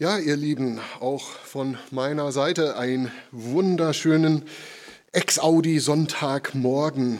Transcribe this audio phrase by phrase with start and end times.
[0.00, 4.44] Ja, ihr Lieben, auch von meiner Seite einen wunderschönen
[5.10, 7.18] Ex-Audi-Sonntagmorgen.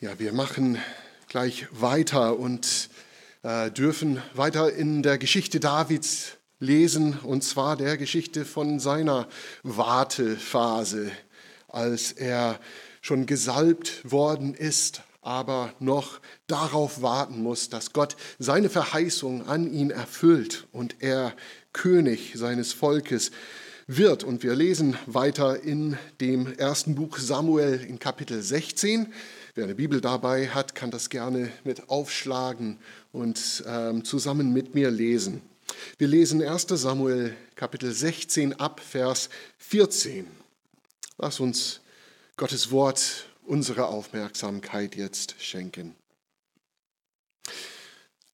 [0.00, 0.76] Ja, wir machen
[1.26, 2.90] gleich weiter und
[3.42, 9.28] äh, dürfen weiter in der Geschichte Davids lesen, und zwar der Geschichte von seiner
[9.62, 11.10] Wartephase,
[11.68, 12.60] als er
[13.00, 19.90] schon gesalbt worden ist aber noch darauf warten muss, dass Gott seine Verheißung an ihn
[19.90, 21.34] erfüllt und er
[21.72, 23.30] König seines Volkes
[23.86, 24.22] wird.
[24.22, 29.12] Und wir lesen weiter in dem ersten Buch Samuel in Kapitel 16.
[29.54, 32.78] Wer eine Bibel dabei hat, kann das gerne mit aufschlagen
[33.12, 35.42] und ähm, zusammen mit mir lesen.
[35.96, 40.26] Wir lesen 1 Samuel Kapitel 16 ab Vers 14.
[41.18, 41.80] Lass uns
[42.36, 45.94] Gottes Wort unsere Aufmerksamkeit jetzt schenken.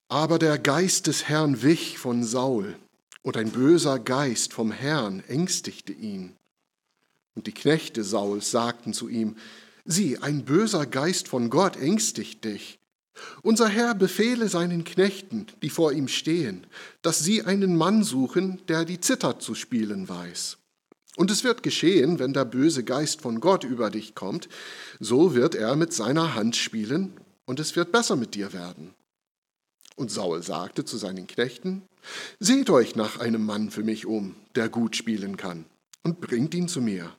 [0.08, 2.76] Aber der Geist des Herrn wich von Saul,
[3.22, 6.36] und ein böser Geist vom Herrn ängstigte ihn.
[7.34, 9.36] Und die Knechte Sauls sagten zu ihm,
[9.86, 12.78] Sieh, ein böser Geist von Gott ängstigt dich.
[13.42, 16.66] Unser Herr befehle seinen Knechten, die vor ihm stehen,
[17.02, 20.58] dass sie einen Mann suchen, der die Zither zu spielen weiß.
[21.16, 24.48] Und es wird geschehen, wenn der böse Geist von Gott über dich kommt,
[24.98, 27.12] so wird er mit seiner Hand spielen
[27.44, 28.94] und es wird besser mit dir werden.
[29.96, 31.82] Und Saul sagte zu seinen Knechten,
[32.40, 35.64] Seht euch nach einem Mann für mich um, der gut spielen kann,
[36.02, 37.14] und bringt ihn zu mir.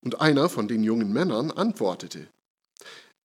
[0.00, 2.28] Und einer von den jungen Männern antwortete,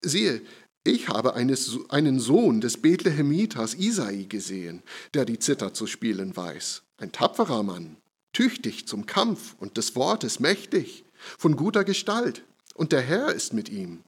[0.01, 0.41] Siehe,
[0.83, 4.81] ich habe einen Sohn des Bethlehemiters Isai gesehen,
[5.13, 7.97] der die Zither zu spielen weiß, ein tapferer Mann
[8.39, 11.03] tüchtig zum Kampf und des Wortes mächtig,
[11.37, 13.99] von guter Gestalt, und der Herr ist mit ihm.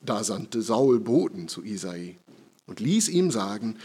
[0.00, 2.20] Da sandte Saul Boten zu Isai
[2.66, 3.78] und ließ ihm sagen,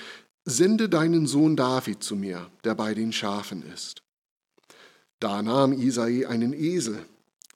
[0.46, 4.04] Sende deinen Sohn David zu mir, der bei den Schafen ist.
[5.20, 7.04] Da nahm Isai einen Esel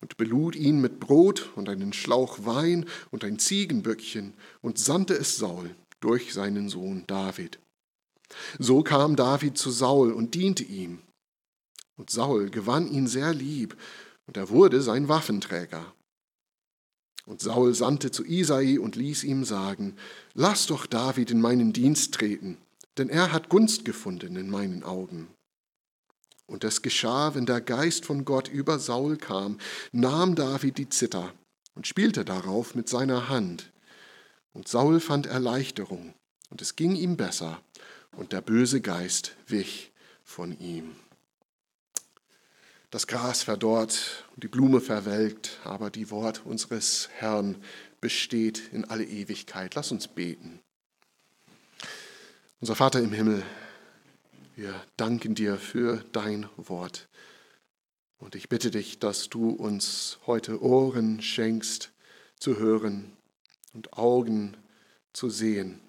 [0.01, 5.37] und belud ihn mit Brot und einen Schlauch Wein und ein Ziegenböckchen und sandte es
[5.37, 7.59] Saul durch seinen Sohn David.
[8.57, 10.99] So kam David zu Saul und diente ihm.
[12.03, 13.77] Und Saul gewann ihn sehr lieb,
[14.27, 15.93] und er wurde sein Waffenträger.
[17.25, 19.95] Und Saul sandte zu Isai und ließ ihm sagen,
[20.33, 22.57] Lass doch David in meinen Dienst treten,
[22.97, 25.29] denn er hat Gunst gefunden in meinen Augen.
[26.45, 29.57] Und es geschah, wenn der Geist von Gott über Saul kam,
[29.93, 31.33] nahm David die Zither
[31.73, 33.71] und spielte darauf mit seiner Hand.
[34.51, 36.13] Und Saul fand Erleichterung,
[36.49, 37.61] und es ging ihm besser,
[38.17, 39.93] und der böse Geist wich
[40.25, 40.97] von ihm.
[42.93, 47.55] Das Gras verdorrt und die Blume verwelkt, aber die Wort unseres Herrn
[48.01, 49.73] besteht in alle Ewigkeit.
[49.73, 50.59] Lass uns beten.
[52.59, 53.41] Unser Vater im Himmel,
[54.55, 57.09] wir danken dir für dein Wort.
[58.19, 61.91] Und ich bitte dich, dass du uns heute Ohren schenkst
[62.39, 63.11] zu hören
[63.73, 64.55] und Augen
[65.13, 65.81] zu sehen,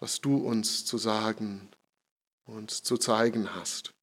[0.00, 1.70] was du uns zu sagen
[2.44, 3.94] und zu zeigen hast.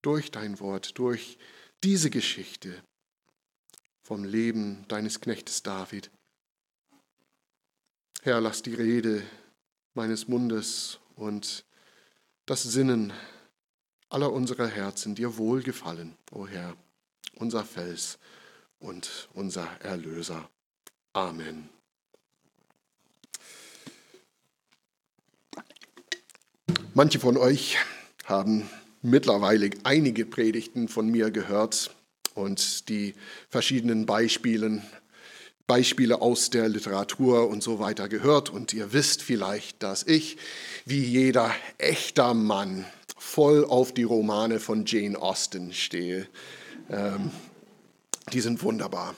[0.00, 2.82] Durch dein Wort, durch dein diese Geschichte
[4.02, 6.10] vom Leben deines Knechtes David.
[8.22, 9.22] Herr, lass die Rede
[9.94, 11.64] meines Mundes und
[12.46, 13.12] das Sinnen
[14.08, 16.76] aller unserer Herzen dir wohlgefallen, o Herr,
[17.34, 18.18] unser Fels
[18.78, 20.48] und unser Erlöser.
[21.12, 21.68] Amen.
[26.94, 27.78] Manche von euch
[28.24, 28.68] haben
[29.02, 31.90] mittlerweile einige Predigten von mir gehört
[32.34, 33.14] und die
[33.50, 34.82] verschiedenen Beispielen,
[35.66, 38.50] Beispiele aus der Literatur und so weiter gehört.
[38.50, 40.36] Und ihr wisst vielleicht, dass ich,
[40.86, 42.86] wie jeder echter Mann,
[43.16, 46.26] voll auf die Romane von Jane Austen stehe.
[46.90, 47.30] Ähm,
[48.32, 49.14] die sind wunderbar.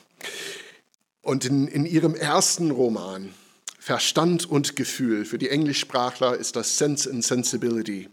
[1.23, 3.35] Und in, in ihrem ersten Roman,
[3.79, 8.09] Verstand und Gefühl, für die Englischsprachler ist das Sense and Sensibility,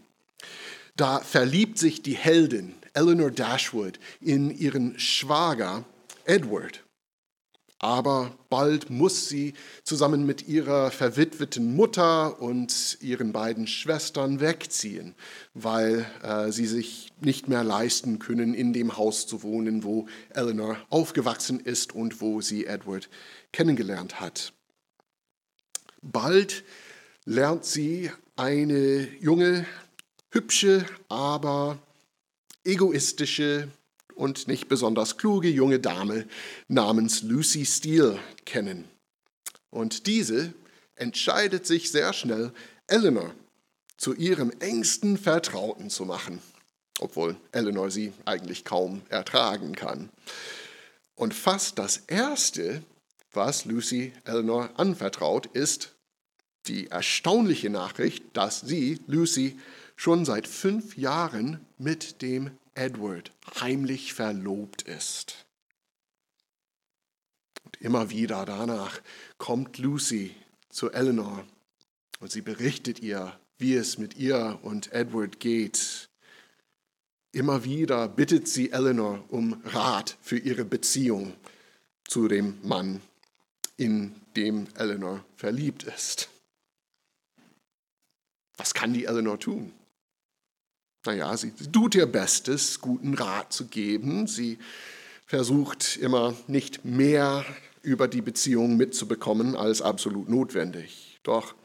[1.02, 5.84] da verliebt sich die Heldin Eleanor Dashwood in ihren Schwager
[6.26, 6.84] Edward.
[7.80, 15.16] Aber bald muss sie zusammen mit ihrer verwitweten Mutter und ihren beiden Schwestern wegziehen,
[15.56, 20.78] weil äh, sie sich nicht mehr leisten können, in dem Haus zu wohnen, wo Eleanor
[20.92, 23.10] aufgewachsen ist und wo sie Edward
[23.52, 24.54] kennengelernt hat.
[26.04, 26.64] Bald
[27.26, 29.66] lernt sie eine junge
[30.32, 31.78] hübsche, aber
[32.64, 33.70] egoistische
[34.16, 36.28] und nicht besonders kluge junge Dame
[36.68, 38.86] namens Lucy Steele kennen.
[39.70, 40.54] Und diese
[40.96, 42.52] entscheidet sich sehr schnell,
[42.88, 43.34] Eleanor
[43.98, 46.42] zu ihrem engsten Vertrauten zu machen,
[47.00, 50.10] obwohl Eleanor sie eigentlich kaum ertragen kann.
[51.16, 52.84] Und fast das Erste,
[53.32, 55.96] was Lucy Eleanor anvertraut, ist
[56.68, 59.60] die erstaunliche Nachricht, dass sie, Lucy,
[60.02, 65.46] schon seit fünf Jahren mit dem Edward heimlich verlobt ist.
[67.64, 69.00] Und immer wieder danach
[69.38, 70.36] kommt Lucy
[70.72, 71.46] zu Eleanor
[72.20, 76.10] und sie berichtet ihr, wie es mit ihr und Edward geht.
[77.32, 81.36] Immer wieder bittet sie Eleanor um Rat für ihre Beziehung
[82.08, 83.02] zu dem Mann,
[83.78, 86.28] in dem Eleanor verliebt ist.
[88.58, 89.72] Was kann die Eleanor tun?
[91.06, 94.28] Naja, sie tut ihr Bestes, guten Rat zu geben.
[94.28, 94.60] Sie
[95.26, 97.44] versucht immer nicht mehr
[97.82, 101.20] über die Beziehung mitzubekommen als absolut notwendig.
[101.24, 101.56] Doch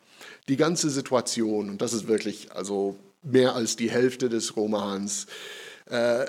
[0.48, 5.26] die ganze Situation, und das ist wirklich also mehr als die Hälfte des Romans,
[5.86, 6.24] äh,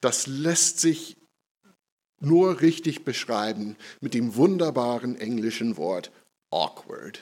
[0.00, 1.16] das lässt sich
[2.20, 6.12] nur richtig beschreiben mit dem wunderbaren englischen Wort
[6.50, 7.20] awkward.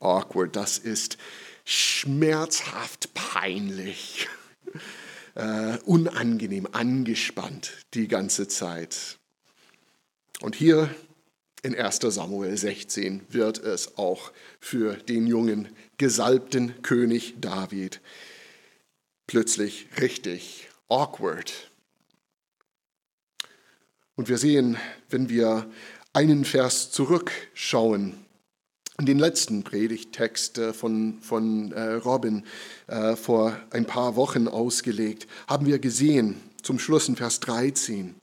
[0.00, 1.16] Awkward, das ist
[1.64, 4.28] schmerzhaft peinlich,
[5.34, 9.18] äh, unangenehm, angespannt die ganze Zeit.
[10.40, 10.94] Und hier
[11.62, 18.00] in 1 Samuel 16 wird es auch für den jungen, gesalbten König David
[19.26, 21.70] plötzlich richtig awkward.
[24.16, 24.76] Und wir sehen,
[25.08, 25.70] wenn wir
[26.12, 28.23] einen Vers zurückschauen,
[29.00, 32.44] den letzten Predigttext äh, von, von äh, Robin
[32.86, 38.14] äh, vor ein paar Wochen ausgelegt, haben wir gesehen, zum Schluss in Vers 13,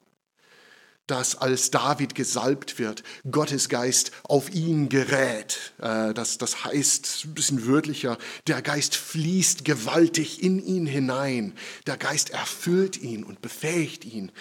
[1.08, 5.74] dass als David gesalbt wird, Gottes Geist auf ihn gerät.
[5.78, 8.18] Das, das heißt, ein bisschen wörtlicher,
[8.48, 11.54] der Geist fließt gewaltig in ihn hinein.
[11.86, 14.32] Der Geist erfüllt ihn und befähigt ihn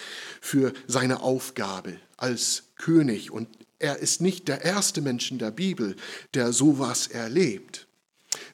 [0.40, 3.48] für seine Aufgabe als König und
[3.80, 5.96] er ist nicht der erste Mensch in der Bibel,
[6.34, 7.88] der sowas erlebt.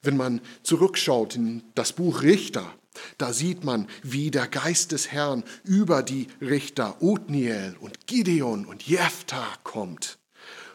[0.02, 2.73] Wenn man zurückschaut in das Buch Richter,
[3.19, 8.87] da sieht man, wie der Geist des Herrn über die Richter Othniel und Gideon und
[8.87, 10.19] Jephthah kommt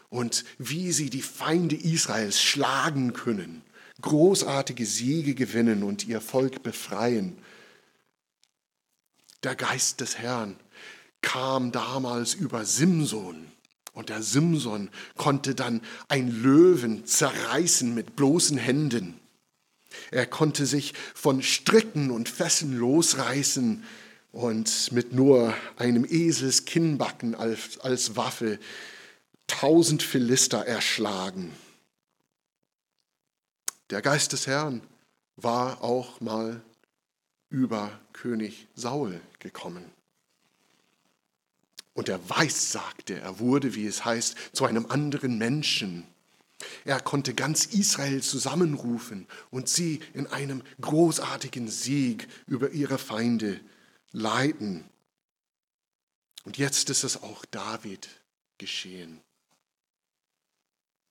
[0.08, 3.62] und wie sie die Feinde Israels schlagen können,
[4.02, 7.38] großartige Siege gewinnen und ihr Volk befreien.
[9.42, 10.56] Der Geist des Herrn
[11.22, 13.51] kam damals über Simson
[13.92, 19.18] und der Simson konnte dann ein Löwen zerreißen mit bloßen Händen.
[20.10, 23.84] Er konnte sich von Stricken und Fesseln losreißen
[24.32, 28.58] und mit nur einem Esels Kinnbacken als, als Waffe
[29.46, 31.52] tausend Philister erschlagen.
[33.90, 34.80] Der Geist des Herrn
[35.36, 36.62] war auch mal
[37.50, 39.91] über König Saul gekommen.
[41.94, 46.06] Und er weissagte, er wurde, wie es heißt, zu einem anderen Menschen.
[46.84, 53.60] Er konnte ganz Israel zusammenrufen und sie in einem großartigen Sieg über ihre Feinde
[54.12, 54.84] leiten.
[56.44, 58.08] Und jetzt ist es auch David
[58.58, 59.20] geschehen.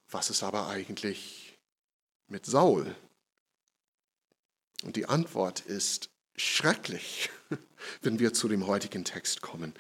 [0.10, 1.58] Was ist aber eigentlich
[2.28, 2.96] mit Saul?
[4.84, 7.30] Und die Antwort ist schrecklich,
[8.02, 9.74] wenn wir zu dem heutigen Text kommen.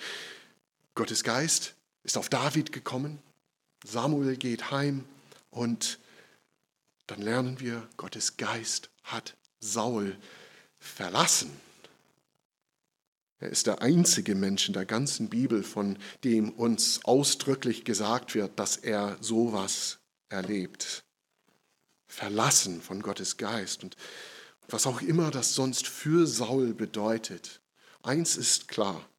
[0.95, 3.19] Gottes Geist ist auf David gekommen,
[3.83, 5.05] Samuel geht heim
[5.49, 5.99] und
[7.07, 10.17] dann lernen wir, Gottes Geist hat Saul
[10.79, 11.51] verlassen.
[13.39, 18.59] Er ist der einzige Mensch in der ganzen Bibel, von dem uns ausdrücklich gesagt wird,
[18.59, 19.97] dass er sowas
[20.29, 21.03] erlebt.
[22.07, 23.83] Verlassen von Gottes Geist.
[23.83, 23.95] Und
[24.67, 27.61] was auch immer das sonst für Saul bedeutet,
[28.03, 29.09] eins ist klar,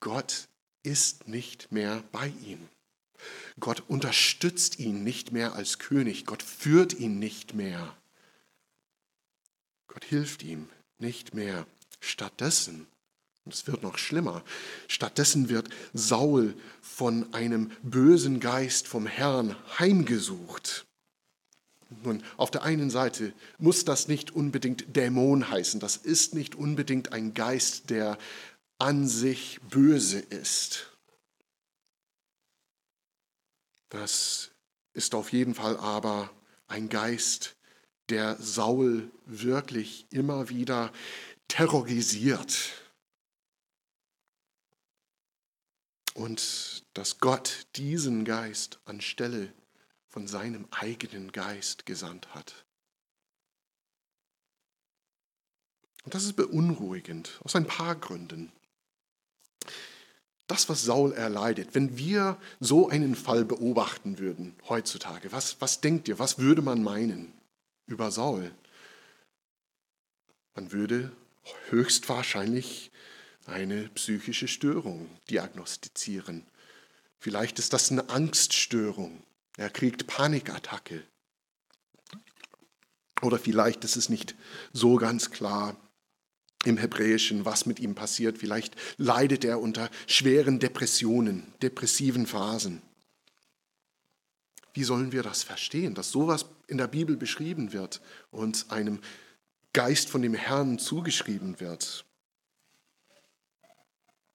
[0.00, 0.48] Gott
[0.82, 2.68] ist nicht mehr bei ihm.
[3.60, 6.26] Gott unterstützt ihn nicht mehr als König.
[6.26, 7.96] Gott führt ihn nicht mehr.
[9.88, 10.68] Gott hilft ihm
[10.98, 11.66] nicht mehr.
[12.00, 12.86] Stattdessen,
[13.44, 14.44] und es wird noch schlimmer,
[14.86, 20.86] stattdessen wird Saul von einem bösen Geist vom Herrn heimgesucht.
[22.04, 25.80] Nun, auf der einen Seite muss das nicht unbedingt Dämon heißen.
[25.80, 28.18] Das ist nicht unbedingt ein Geist, der
[28.78, 30.96] an sich böse ist.
[33.88, 34.52] Das
[34.92, 36.30] ist auf jeden Fall aber
[36.66, 37.56] ein Geist,
[38.08, 40.92] der Saul wirklich immer wieder
[41.48, 42.82] terrorisiert.
[46.14, 49.52] Und dass Gott diesen Geist anstelle
[50.08, 52.64] von seinem eigenen Geist gesandt hat.
[56.04, 58.50] Und das ist beunruhigend, aus ein paar Gründen.
[60.48, 66.08] Das, was Saul erleidet, wenn wir so einen Fall beobachten würden heutzutage, was, was denkt
[66.08, 67.32] ihr, was würde man meinen
[67.86, 68.50] über Saul?
[70.54, 71.12] Man würde
[71.68, 72.90] höchstwahrscheinlich
[73.44, 76.46] eine psychische Störung diagnostizieren.
[77.18, 79.22] Vielleicht ist das eine Angststörung.
[79.58, 81.04] Er kriegt Panikattacke.
[83.20, 84.34] Oder vielleicht ist es nicht
[84.72, 85.76] so ganz klar
[86.64, 88.38] im Hebräischen, was mit ihm passiert.
[88.38, 92.82] Vielleicht leidet er unter schweren Depressionen, depressiven Phasen.
[94.74, 98.00] Wie sollen wir das verstehen, dass sowas in der Bibel beschrieben wird
[98.30, 99.00] und einem
[99.72, 102.04] Geist von dem Herrn zugeschrieben wird?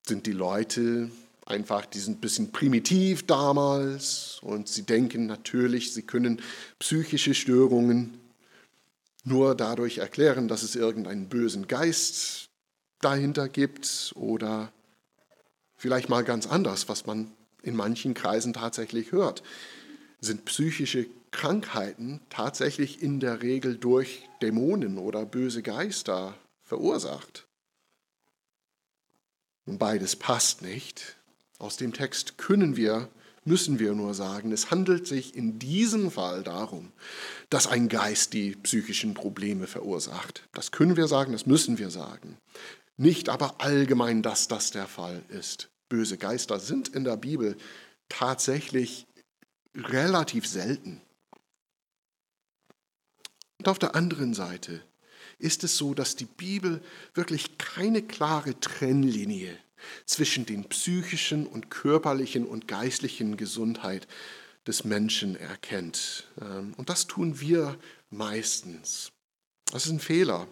[0.06, 1.12] Sind die Leute
[1.46, 6.42] einfach, die sind ein bisschen primitiv damals und sie denken natürlich, sie können
[6.80, 8.18] psychische Störungen
[9.24, 12.50] nur dadurch erklären, dass es irgendeinen bösen Geist
[13.00, 14.72] dahinter gibt oder
[15.75, 19.44] vielleicht mal ganz anders, was man in manchen Kreisen tatsächlich hört.
[20.20, 27.48] Sind psychische Krankheiten tatsächlich in der Regel durch Dämonen oder böse Geister verursacht?
[29.65, 31.18] Und beides passt nicht.
[31.58, 33.10] Aus dem Text können wir
[33.46, 36.92] müssen wir nur sagen, es handelt sich in diesem Fall darum,
[37.50, 40.48] dass ein Geist die psychischen Probleme verursacht.
[40.54, 42.38] Das können wir sagen, das müssen wir sagen.
[42.98, 45.70] Nicht aber allgemein, dass das der Fall ist.
[45.90, 47.58] Böse Geister sind in der Bibel
[48.10, 49.08] tatsächlich
[49.76, 51.02] relativ selten.
[53.60, 54.84] Und auf der anderen Seite
[55.40, 56.82] ist es so, dass die Bibel
[57.14, 59.58] wirklich keine klare Trennlinie
[60.06, 64.08] zwischen den psychischen und körperlichen und geistlichen Gesundheit
[64.68, 66.28] des Menschen erkennt.
[66.42, 67.78] Ähm, und das tun wir
[68.10, 69.12] meistens.
[69.72, 70.48] Das ist ein Fehler.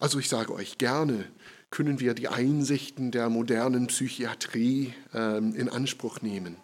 [0.00, 1.26] Also ich sage euch gerne,
[1.70, 6.56] können wir die Einsichten der modernen Psychiatrie ähm, in Anspruch nehmen.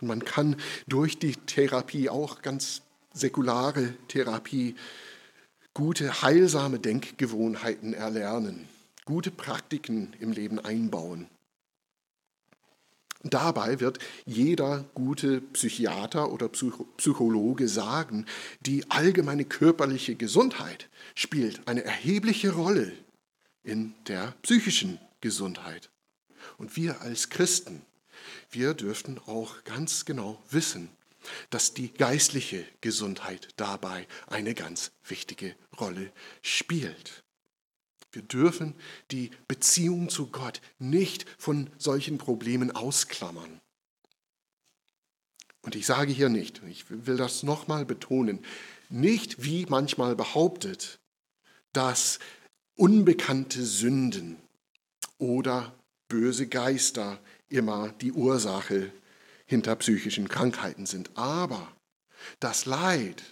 [0.00, 0.56] Und man kann
[0.86, 2.82] durch die Therapie, auch ganz
[3.12, 4.76] säkulare Therapie,
[5.74, 8.68] gute, heilsame Denkgewohnheiten erlernen
[9.10, 11.26] gute Praktiken im Leben einbauen.
[13.24, 18.24] Dabei wird jeder gute Psychiater oder Psychologe sagen,
[18.60, 22.92] die allgemeine körperliche Gesundheit spielt eine erhebliche Rolle
[23.64, 25.90] in der psychischen Gesundheit.
[26.56, 27.82] Und wir als Christen,
[28.52, 30.88] wir dürften auch ganz genau wissen,
[31.50, 36.12] dass die geistliche Gesundheit dabei eine ganz wichtige Rolle
[36.42, 37.24] spielt.
[38.12, 38.74] Wir dürfen
[39.10, 43.60] die Beziehung zu Gott nicht von solchen Problemen ausklammern.
[45.62, 48.40] Und ich sage hier nicht, ich will das nochmal betonen,
[48.88, 50.98] nicht wie manchmal behauptet,
[51.72, 52.18] dass
[52.76, 54.36] unbekannte Sünden
[55.18, 55.72] oder
[56.08, 58.90] böse Geister immer die Ursache
[59.46, 61.10] hinter psychischen Krankheiten sind.
[61.16, 61.70] Aber
[62.40, 63.22] das Leid,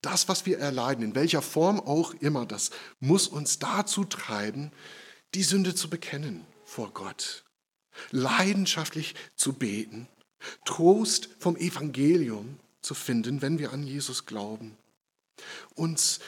[0.00, 4.72] das, was wir erleiden, in welcher Form auch immer, das muss uns dazu treiben,
[5.34, 7.44] die Sünde zu bekennen vor Gott,
[8.10, 10.08] leidenschaftlich zu beten,
[10.64, 14.76] Trost vom Evangelium zu finden, wenn wir an Jesus glauben,
[15.74, 16.20] uns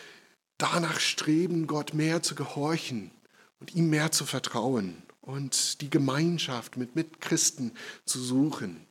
[0.59, 3.11] danach streben, Gott mehr zu gehorchen
[3.61, 7.73] und ihm mehr zu vertrauen und die Gemeinschaft mit Mitchristen
[8.07, 8.87] zu suchen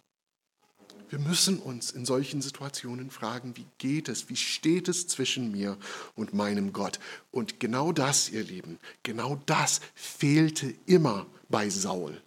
[1.10, 5.78] wir müssen uns in solchen Situationen fragen, wie geht es, wie steht es zwischen mir
[6.16, 7.00] und meinem Gott?
[7.32, 12.22] Und genau das, ihr Lieben, genau das fehlte immer bei Saul.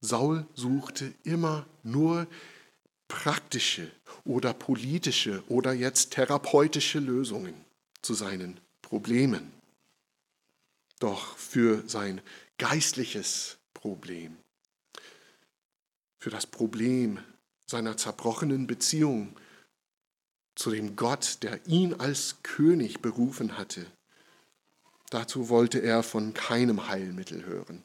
[0.00, 2.26] Saul suchte immer nur
[3.08, 3.90] praktische
[4.24, 7.54] oder politische oder jetzt therapeutische Lösungen
[8.02, 9.52] zu seinen Problemen.
[10.98, 12.20] Doch für sein
[12.56, 14.36] geistliches Problem
[16.20, 17.18] für das Problem
[17.66, 19.36] seiner zerbrochenen Beziehung
[20.54, 23.86] zu dem Gott, der ihn als König berufen hatte.
[25.08, 27.82] Dazu wollte er von keinem Heilmittel hören.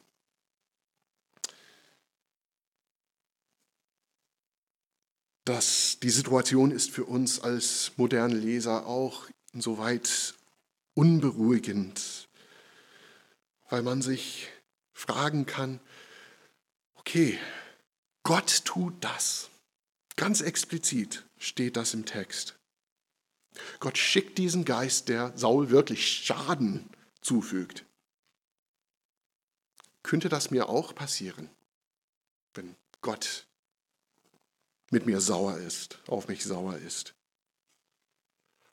[5.44, 10.34] Das, die Situation ist für uns als moderne Leser auch insoweit
[10.94, 12.28] unberuhigend,
[13.70, 14.48] weil man sich
[14.92, 15.80] fragen kann,
[16.96, 17.38] okay,
[18.26, 19.50] Gott tut das.
[20.16, 22.58] Ganz explizit steht das im Text.
[23.78, 26.90] Gott schickt diesen Geist, der Saul wirklich Schaden
[27.20, 27.84] zufügt.
[30.02, 31.48] Könnte das mir auch passieren,
[32.54, 33.46] wenn Gott
[34.90, 37.14] mit mir sauer ist, auf mich sauer ist?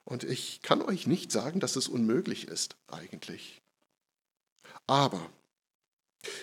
[0.03, 3.62] Und ich kann euch nicht sagen, dass es unmöglich ist, eigentlich.
[4.88, 5.29] Aber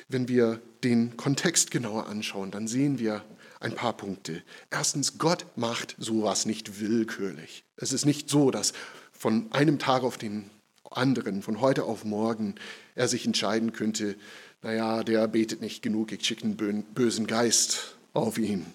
[0.09, 3.25] wenn wir den Kontext genauer anschauen, dann sehen wir
[3.61, 4.43] ein paar Punkte.
[4.71, 7.65] Erstens, Gott macht sowas nicht willkürlich.
[7.77, 8.73] Es ist nicht so, dass
[9.13, 10.51] von einem Tag auf den
[10.91, 12.55] anderen, von heute auf morgen,
[12.95, 14.17] er sich entscheiden könnte,
[14.63, 18.67] naja, der betet nicht genug, ich schicke einen bösen Geist auf ihn.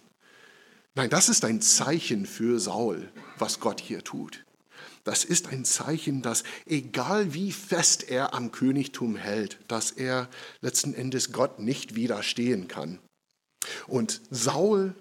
[0.95, 4.44] Nein, das ist ein Zeichen für Saul, was Gott hier tut.
[5.05, 10.27] Das ist ein Zeichen, dass egal wie fest er am Königtum hält, dass er
[10.61, 12.99] letzten Endes Gott nicht widerstehen kann.
[13.85, 14.95] Und Saul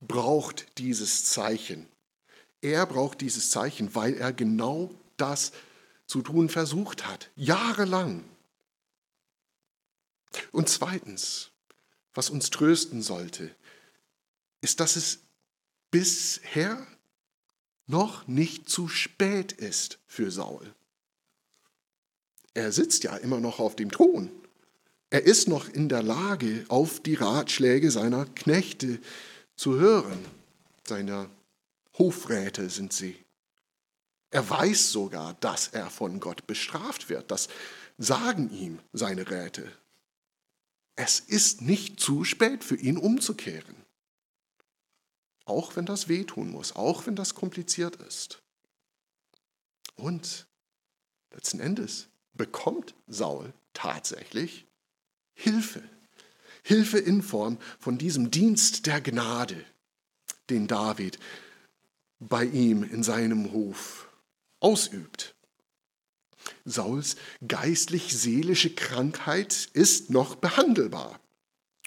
[0.00, 1.88] braucht dieses Zeichen.
[2.60, 5.52] Er braucht dieses Zeichen, weil er genau das
[6.06, 8.24] zu tun versucht hat, jahrelang.
[10.52, 11.50] Und zweitens,
[12.12, 13.54] was uns trösten sollte,
[14.60, 15.20] ist, dass es
[15.90, 16.86] bisher
[17.86, 20.74] noch nicht zu spät ist für Saul.
[22.54, 24.30] Er sitzt ja immer noch auf dem Thron.
[25.10, 28.98] Er ist noch in der Lage, auf die Ratschläge seiner Knechte
[29.54, 30.24] zu hören.
[30.86, 31.30] Seiner
[31.98, 33.16] Hofräte sind sie.
[34.30, 37.30] Er weiß sogar, dass er von Gott bestraft wird.
[37.30, 37.48] Das
[37.98, 39.70] sagen ihm seine Räte.
[40.96, 43.85] Es ist nicht zu spät für ihn umzukehren.
[45.46, 48.42] Auch wenn das wehtun muss, auch wenn das kompliziert ist.
[49.94, 50.46] Und
[51.32, 54.66] letzten Endes bekommt Saul tatsächlich
[55.34, 55.82] Hilfe.
[56.62, 59.64] Hilfe in Form von diesem Dienst der Gnade,
[60.50, 61.18] den David
[62.18, 64.08] bei ihm in seinem Hof
[64.58, 65.36] ausübt.
[66.64, 71.20] Sauls geistlich-seelische Krankheit ist noch behandelbar.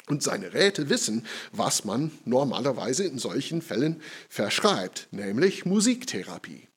[0.10, 6.68] Und seine Räte wissen, was man normalerweise in solchen Fällen verschreibt, nämlich Musiktherapie.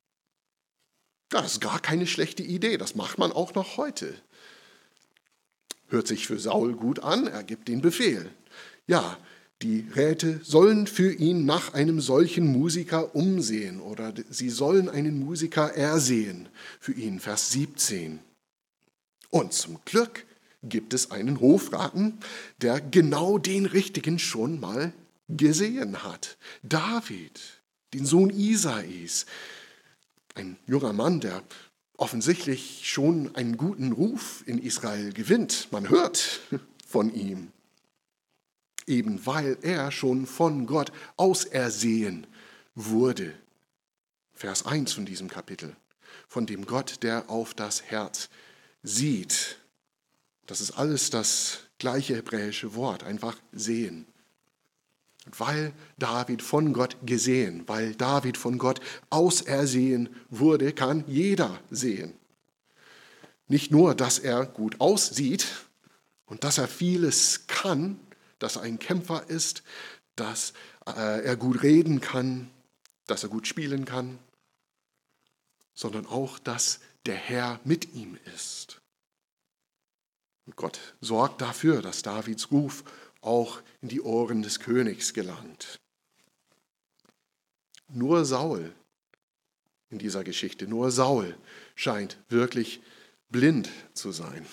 [1.30, 4.12] Das ist gar keine schlechte Idee, das macht man auch noch heute.
[5.88, 8.30] Hört sich für Saul gut an, er gibt den Befehl.
[8.86, 9.16] Ja,
[9.62, 15.72] die Räte sollen für ihn nach einem solchen Musiker umsehen oder sie sollen einen Musiker
[15.74, 18.18] ersehen für ihn, Vers 17.
[19.30, 20.26] Und zum Glück
[20.62, 22.18] gibt es einen Hofraten,
[22.60, 24.92] der genau den Richtigen schon mal
[25.28, 26.36] gesehen hat.
[26.62, 27.40] David,
[27.94, 29.26] den Sohn Isais,
[30.34, 31.42] ein junger Mann, der
[31.96, 35.68] offensichtlich schon einen guten Ruf in Israel gewinnt.
[35.70, 36.40] Man hört
[36.86, 37.52] von ihm,
[38.86, 42.26] eben weil er schon von Gott ausersehen
[42.74, 43.34] wurde.
[44.34, 45.76] Vers 1 von diesem Kapitel,
[46.28, 48.28] von dem Gott, der auf das Herz
[48.82, 49.58] sieht.
[50.52, 54.06] Das ist alles das gleiche hebräische Wort, einfach sehen.
[55.24, 62.12] Und weil David von Gott gesehen, weil David von Gott ausersehen wurde, kann jeder sehen.
[63.48, 65.46] Nicht nur, dass er gut aussieht
[66.26, 67.98] und dass er vieles kann,
[68.38, 69.62] dass er ein Kämpfer ist,
[70.16, 70.52] dass
[70.86, 72.50] äh, er gut reden kann,
[73.06, 74.18] dass er gut spielen kann,
[75.72, 78.81] sondern auch, dass der Herr mit ihm ist.
[80.46, 82.84] Und Gott sorgt dafür, dass Davids Ruf
[83.20, 85.80] auch in die Ohren des Königs gelangt.
[87.88, 88.74] Nur Saul
[89.90, 91.36] in dieser Geschichte, nur Saul
[91.74, 92.80] scheint wirklich
[93.28, 94.46] blind zu sein.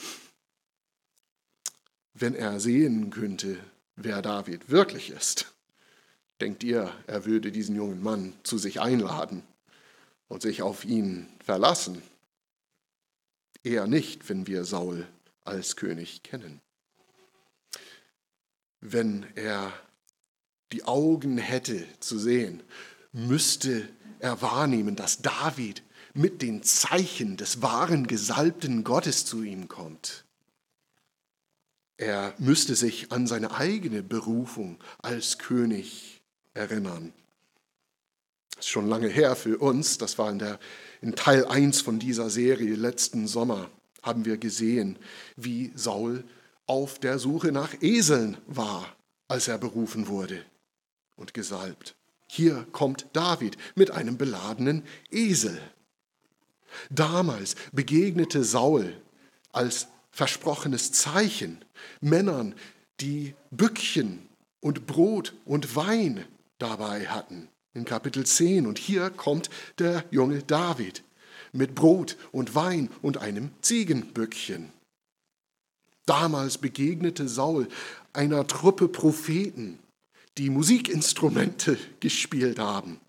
[2.14, 3.58] Wenn er sehen könnte,
[3.96, 5.54] wer David wirklich ist,
[6.42, 9.44] denkt ihr, er würde diesen jungen Mann zu sich einladen
[10.28, 12.02] und sich auf ihn verlassen?
[13.64, 15.08] Eher nicht, wenn wir Saul
[15.50, 16.62] als König kennen.
[18.82, 19.74] Wenn er
[20.72, 22.64] die Augen hätte zu sehen,
[23.12, 23.88] müsste
[24.20, 25.84] er wahrnehmen, dass David
[26.14, 30.26] mit den Zeichen des wahren Gesalbten Gottes zu ihm kommt.
[31.98, 36.22] Er müsste sich an seine eigene Berufung als König
[36.54, 37.14] erinnern.
[38.56, 40.60] Das ist schon lange her für uns, das war in, der,
[41.02, 43.70] in Teil 1 von dieser Serie letzten Sommer
[44.04, 44.98] haben wir gesehen,
[45.36, 46.24] wie Saul
[46.66, 48.96] auf der Suche nach Eseln war,
[49.28, 50.44] als er berufen wurde
[51.16, 51.96] und gesalbt.
[52.28, 55.60] Hier kommt David mit einem beladenen Esel.
[56.90, 58.96] Damals begegnete Saul
[59.52, 61.66] als versprochenes Zeichen
[62.02, 62.54] Männern,
[63.00, 64.28] die Bückchen
[64.60, 66.26] und Brot und Wein
[66.60, 67.48] dabei hatten.
[67.74, 68.68] In Kapitel 10.
[68.68, 71.04] Und hier kommt der junge David
[71.52, 74.72] mit Brot und Wein und einem Ziegenböckchen.
[76.06, 77.68] Damals begegnete Saul
[78.14, 79.80] einer Truppe Propheten,
[80.38, 83.00] die Musikinstrumente gespielt haben.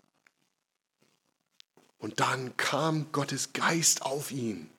[1.97, 4.69] Und dann kam Gottes Geist auf ihn.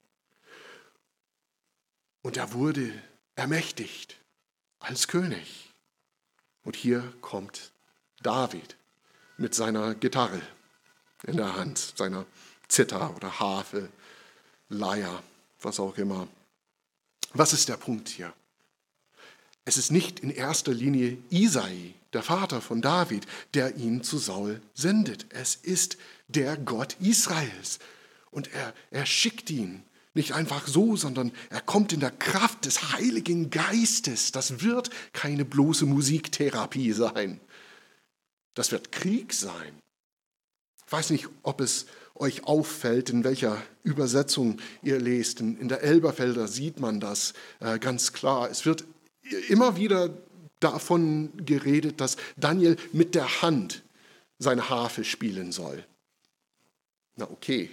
[2.22, 2.92] Und er wurde
[3.36, 4.16] ermächtigt
[4.78, 5.72] als König.
[6.64, 7.72] Und hier kommt
[8.22, 8.76] David
[9.36, 10.40] mit seiner Gitarre
[11.24, 12.26] in der Hand, seiner
[12.72, 13.90] Zither oder Harfe,
[14.70, 15.22] Leier,
[15.60, 16.26] was auch immer.
[17.34, 18.32] Was ist der Punkt hier?
[19.66, 24.62] Es ist nicht in erster Linie Isai, der Vater von David, der ihn zu Saul
[24.72, 25.26] sendet.
[25.28, 27.78] Es ist der Gott Israels.
[28.30, 32.94] Und er, er schickt ihn nicht einfach so, sondern er kommt in der Kraft des
[32.94, 34.32] Heiligen Geistes.
[34.32, 37.38] Das wird keine bloße Musiktherapie sein.
[38.54, 39.78] Das wird Krieg sein.
[40.86, 45.40] Ich weiß nicht, ob es euch auffällt, in welcher Übersetzung ihr lest.
[45.40, 48.50] In, der Elberfelder sieht man das äh, ganz klar.
[48.50, 48.84] Es wird
[49.48, 50.10] immer wieder
[50.60, 53.82] davon geredet, dass Daniel mit der Hand
[54.38, 55.84] seine Harfe spielen soll.
[57.16, 57.70] Na okay.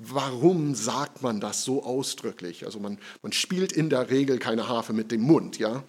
[0.00, 2.64] Warum sagt man das so ausdrücklich?
[2.64, 5.82] Also man, man spielt in der Regel keine Harfe mit dem Mund, ja.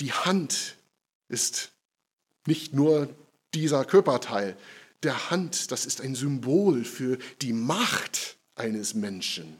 [0.00, 0.76] Die Hand
[1.28, 1.72] ist
[2.46, 3.08] nicht nur
[3.54, 4.56] dieser Körperteil.
[5.02, 9.58] Der Hand, das ist ein Symbol für die Macht eines Menschen.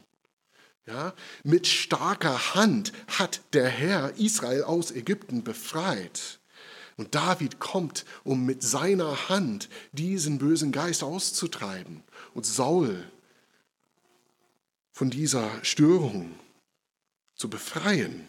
[0.87, 6.39] Ja, mit starker Hand hat der Herr Israel aus Ägypten befreit.
[6.97, 12.03] Und David kommt, um mit seiner Hand diesen bösen Geist auszutreiben
[12.33, 13.03] und Saul
[14.91, 16.39] von dieser Störung
[17.35, 18.27] zu befreien.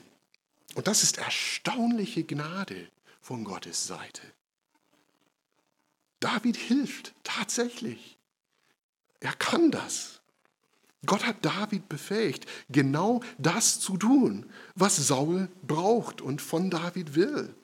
[0.74, 2.88] Und das ist erstaunliche Gnade
[3.20, 4.22] von Gottes Seite.
[6.26, 8.18] David hilft tatsächlich.
[9.20, 10.20] Er kann das.
[11.06, 17.54] Gott hat David befähigt, genau das zu tun, was Saul braucht und von David will.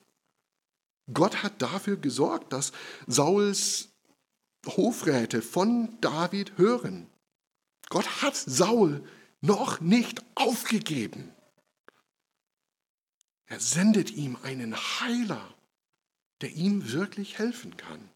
[1.13, 2.71] Gott hat dafür gesorgt, dass
[3.09, 3.89] Sauls
[4.65, 7.11] Hofräte von David hören.
[7.89, 9.05] Gott hat Saul
[9.41, 11.35] noch nicht aufgegeben.
[13.47, 15.53] Er sendet ihm einen Heiler,
[16.43, 18.12] der ihm wirklich helfen kann.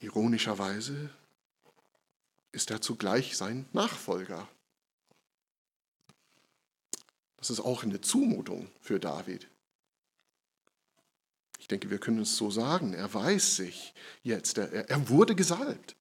[0.00, 1.10] Ironischerweise
[2.52, 4.48] ist er zugleich sein Nachfolger.
[7.36, 9.48] Das ist auch eine Zumutung für David.
[11.58, 12.94] Ich denke, wir können es so sagen.
[12.94, 15.96] Er weiß sich jetzt, er, er wurde gesalbt.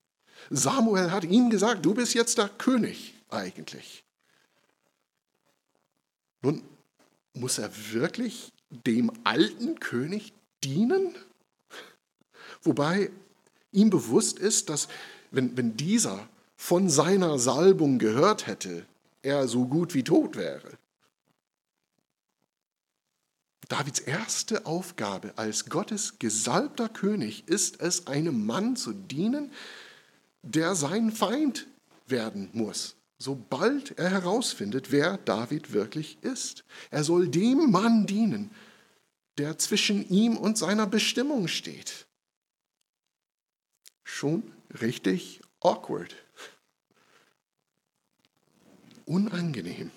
[0.49, 4.03] Samuel hat ihm gesagt, du bist jetzt der König eigentlich.
[6.41, 6.63] Nun,
[7.33, 10.33] muss er wirklich dem alten König
[10.63, 11.15] dienen?
[12.61, 13.11] Wobei
[13.77, 14.87] ihm bewusst ist, dass
[15.31, 18.85] wenn, wenn dieser von seiner Salbung gehört hätte,
[19.21, 20.77] er so gut wie tot wäre.
[23.69, 29.51] Davids erste Aufgabe als Gottes gesalbter König ist es, einem Mann zu dienen,
[30.41, 31.67] der sein Feind
[32.07, 36.63] werden muss, sobald er herausfindet, wer David wirklich ist.
[36.91, 38.51] Er soll dem Mann dienen,
[39.37, 42.06] der zwischen ihm und seiner Bestimmung steht.
[44.09, 46.15] Schon richtig awkward
[49.05, 49.91] unangenehm,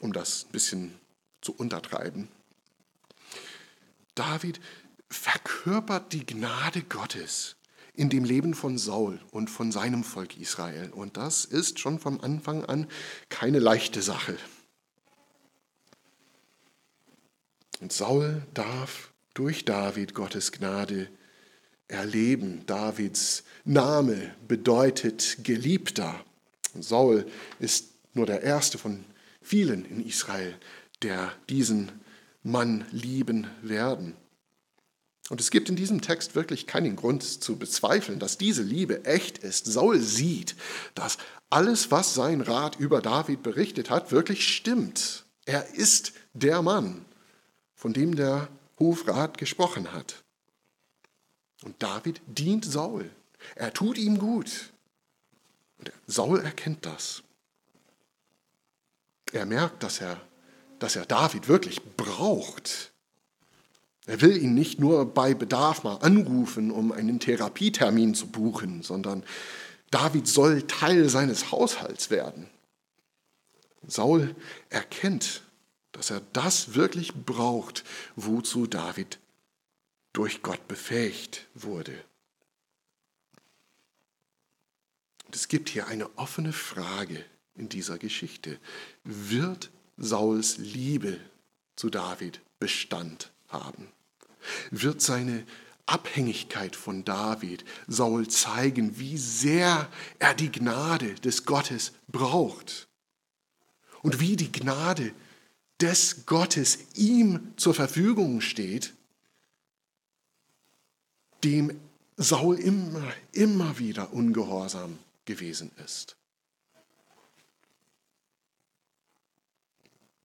[0.00, 0.98] um das ein bisschen
[1.42, 2.28] zu untertreiben.
[4.14, 4.60] David
[5.10, 7.56] verkörpert die Gnade Gottes
[7.92, 10.90] in dem Leben von Saul und von seinem Volk Israel.
[10.92, 12.88] Und das ist schon vom Anfang an
[13.28, 14.38] keine leichte Sache.
[17.80, 21.10] Und Saul darf durch David Gottes Gnade
[21.88, 22.64] erleben.
[22.66, 26.24] Davids Name bedeutet Geliebter.
[26.78, 27.26] Saul
[27.58, 29.04] ist nur der erste von
[29.40, 30.54] vielen in Israel,
[31.02, 31.92] der diesen
[32.42, 34.14] Mann lieben werden.
[35.28, 39.38] Und es gibt in diesem Text wirklich keinen Grund zu bezweifeln, dass diese Liebe echt
[39.38, 39.66] ist.
[39.66, 40.54] Saul sieht,
[40.94, 41.18] dass
[41.50, 45.24] alles, was sein Rat über David berichtet hat, wirklich stimmt.
[45.44, 47.04] Er ist der Mann,
[47.74, 50.22] von dem der Hofrat gesprochen hat.
[51.66, 53.10] Und David dient Saul.
[53.56, 54.70] Er tut ihm gut.
[55.78, 57.24] Und Saul erkennt das.
[59.32, 60.20] Er merkt, dass er,
[60.78, 62.92] dass er David wirklich braucht.
[64.06, 69.24] Er will ihn nicht nur bei Bedarf mal anrufen, um einen Therapietermin zu buchen, sondern
[69.90, 72.48] David soll Teil seines Haushalts werden.
[73.88, 74.36] Saul
[74.70, 75.42] erkennt,
[75.90, 77.82] dass er das wirklich braucht,
[78.14, 79.18] wozu David
[80.16, 81.92] durch Gott befähigt wurde.
[85.30, 87.22] es gibt hier eine offene Frage
[87.54, 88.58] in dieser Geschichte.
[89.04, 91.20] Wird Sauls Liebe
[91.76, 93.88] zu David Bestand haben?
[94.70, 95.44] wird seine
[95.86, 102.88] Abhängigkeit von David Saul zeigen, wie sehr er die Gnade des Gottes braucht
[104.02, 105.12] und wie die Gnade
[105.80, 108.94] des Gottes ihm zur Verfügung steht,
[111.46, 111.80] dem
[112.16, 116.16] Saul immer, immer wieder ungehorsam gewesen ist.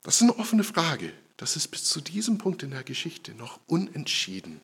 [0.02, 1.14] Das ist eine offene Frage.
[1.38, 4.62] Das ist bis zu diesem Punkt in der Geschichte noch unentschieden.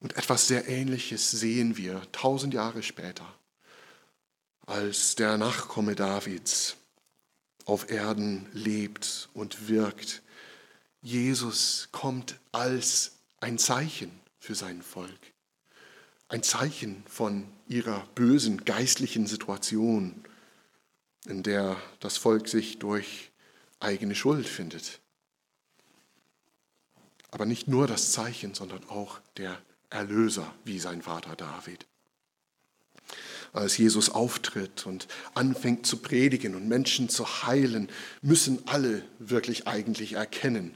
[0.00, 3.26] Und etwas sehr Ähnliches sehen wir tausend Jahre später,
[4.64, 6.76] als der Nachkomme Davids
[7.66, 10.22] auf Erden lebt und wirkt.
[11.02, 15.18] Jesus kommt als ein Zeichen für sein Volk,
[16.28, 20.24] ein Zeichen von ihrer bösen geistlichen Situation,
[21.26, 23.32] in der das Volk sich durch
[23.80, 25.00] eigene Schuld findet.
[27.32, 29.60] Aber nicht nur das Zeichen, sondern auch der
[29.90, 31.84] Erlöser wie sein Vater David.
[33.52, 37.88] Als Jesus auftritt und anfängt zu predigen und Menschen zu heilen,
[38.22, 40.74] müssen alle wirklich eigentlich erkennen,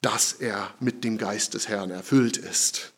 [0.00, 2.92] dass er mit dem Geist des Herrn erfüllt ist.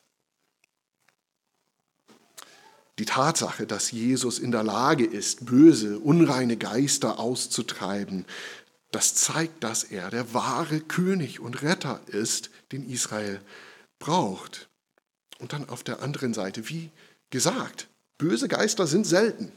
[2.98, 8.26] Die Tatsache, dass Jesus in der Lage ist, böse, unreine Geister auszutreiben,
[8.90, 13.40] das zeigt, dass er der wahre König und Retter ist, den Israel
[13.98, 14.68] braucht.
[15.38, 16.90] Und dann auf der anderen Seite, wie
[17.30, 19.52] gesagt, böse Geister sind selten.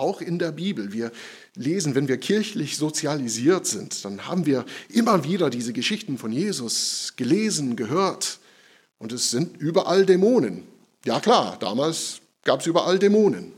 [0.00, 0.94] Auch in der Bibel.
[0.94, 1.12] Wir
[1.54, 7.12] lesen, wenn wir kirchlich sozialisiert sind, dann haben wir immer wieder diese Geschichten von Jesus
[7.16, 8.38] gelesen, gehört.
[8.98, 10.62] Und es sind überall Dämonen.
[11.04, 13.52] Ja klar, damals gab es überall Dämonen.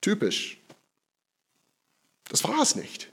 [0.00, 0.58] Typisch.
[2.28, 3.08] Das war es nicht.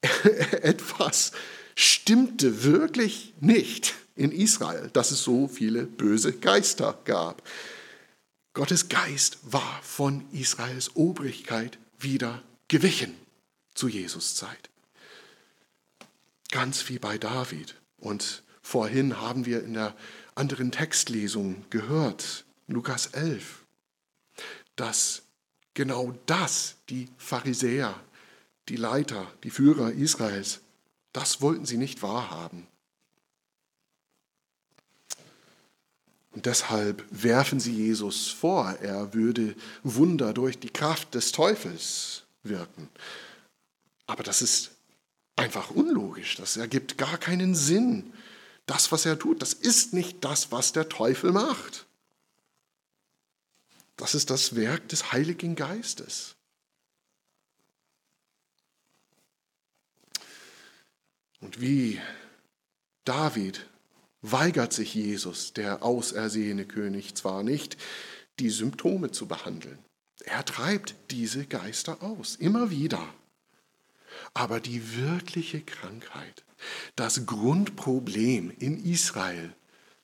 [0.62, 1.32] Etwas
[1.74, 7.42] stimmte wirklich nicht in Israel, dass es so viele böse Geister gab.
[8.54, 13.14] Gottes Geist war von Israels Obrigkeit wieder gewichen
[13.74, 14.70] zu Jesus Zeit.
[16.50, 17.76] Ganz wie bei David.
[17.98, 19.94] Und vorhin haben wir in der
[20.34, 23.64] anderen Textlesung gehört, Lukas 11,
[24.76, 25.22] dass
[25.74, 27.98] genau das die Pharisäer,
[28.68, 30.60] die Leiter, die Führer Israels,
[31.12, 32.66] das wollten sie nicht wahrhaben.
[36.38, 42.88] Und deshalb werfen sie Jesus vor, er würde Wunder durch die Kraft des Teufels wirken.
[44.06, 44.70] Aber das ist
[45.34, 48.12] einfach unlogisch, das ergibt gar keinen Sinn.
[48.66, 51.86] Das, was er tut, das ist nicht das, was der Teufel macht.
[53.96, 56.36] Das ist das Werk des Heiligen Geistes.
[61.40, 62.00] Und wie
[63.04, 63.66] David
[64.22, 67.76] weigert sich Jesus, der ausersehene König, zwar nicht,
[68.38, 69.78] die Symptome zu behandeln.
[70.24, 73.02] Er treibt diese Geister aus, immer wieder.
[74.34, 76.44] Aber die wirkliche Krankheit,
[76.96, 79.54] das Grundproblem in Israel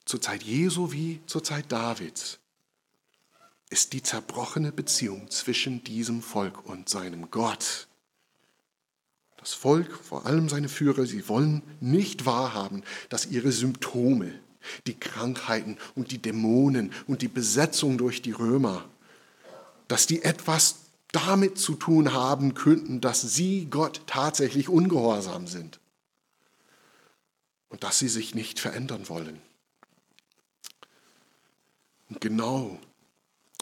[0.05, 2.38] zur Zeit Jesu wie zur Zeit Davids,
[3.70, 7.88] ist die zerbrochene Beziehung zwischen diesem Volk und seinem Gott.
[9.44, 14.33] Das Volk, vor allem seine Führer, sie wollen nicht wahrhaben, dass ihre Symptome,
[14.87, 18.87] die Krankheiten und die Dämonen und die Besetzung durch die Römer,
[19.87, 20.76] dass die etwas
[21.12, 25.78] damit zu tun haben könnten, dass sie Gott tatsächlich ungehorsam sind
[27.68, 29.42] und dass sie sich nicht verändern wollen.
[32.09, 32.78] Und genau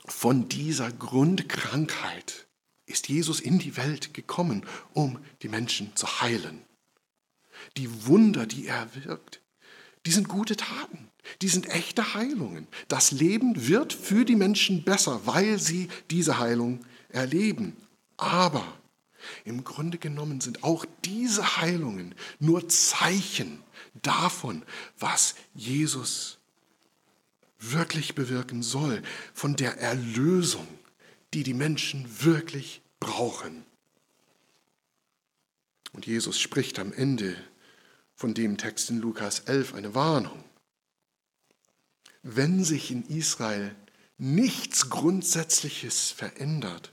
[0.06, 2.46] von dieser Grundkrankheit
[2.86, 6.62] ist Jesus in die Welt gekommen, um die Menschen zu heilen.
[7.76, 9.40] Die Wunder, die er wirkt,
[10.04, 11.08] die sind gute Taten,
[11.42, 12.66] die sind echte Heilungen.
[12.88, 17.76] Das Leben wird für die Menschen besser, weil sie diese Heilung erleben.
[18.16, 18.66] Aber
[19.44, 23.62] im Grunde genommen sind auch diese Heilungen nur Zeichen
[24.02, 24.62] davon,
[24.98, 26.38] was Jesus
[27.58, 30.66] wirklich bewirken soll, von der Erlösung,
[31.34, 33.64] die die Menschen wirklich brauchen.
[35.92, 37.36] Und Jesus spricht am Ende
[38.14, 40.44] von dem Text in Lukas 11 eine Warnung.
[42.22, 43.74] Wenn sich in Israel
[44.16, 46.92] nichts Grundsätzliches verändert,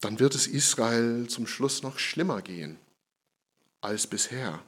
[0.00, 2.78] dann wird es Israel zum Schluss noch schlimmer gehen
[3.80, 4.62] als bisher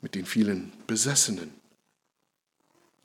[0.00, 1.52] mit den vielen Besessenen.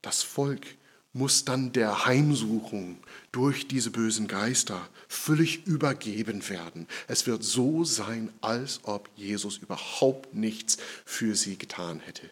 [0.01, 0.65] Das Volk
[1.13, 2.97] muss dann der Heimsuchung
[3.31, 6.87] durch diese bösen Geister völlig übergeben werden.
[7.07, 12.29] Es wird so sein, als ob Jesus überhaupt nichts für sie getan hätte,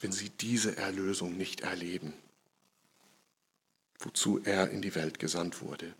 [0.00, 2.12] wenn sie diese Erlösung nicht erleben,
[3.98, 5.94] wozu er in die Welt gesandt wurde.